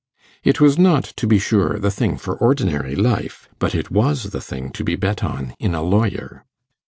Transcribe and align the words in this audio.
It 0.43 0.59
was 0.59 0.79
not, 0.79 1.03
to 1.17 1.27
be 1.27 1.37
sure, 1.37 1.77
the 1.77 1.91
thing 1.91 2.17
for 2.17 2.33
ordinary 2.37 2.95
life, 2.95 3.47
but 3.59 3.75
it 3.75 3.91
was 3.91 4.31
the 4.31 4.41
thing 4.41 4.71
to 4.71 4.83
be 4.83 4.95
bet 4.95 5.23
on 5.23 5.53
in 5.59 5.75
a 5.75 5.83
lawyer. 5.83 6.43